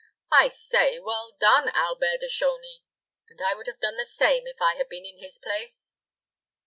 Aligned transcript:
I 0.31 0.47
say, 0.49 0.97
well 0.97 1.35
done, 1.39 1.69
Albert 1.75 2.21
de 2.21 2.27
Chauny; 2.27 2.81
and 3.29 3.39
I 3.39 3.53
would 3.53 3.67
have 3.67 3.79
done 3.79 3.97
the 3.97 4.05
same 4.07 4.47
if 4.47 4.59
I 4.59 4.73
had 4.73 4.89
been 4.89 5.05
in 5.05 5.19
his 5.21 5.37
place." 5.37 5.93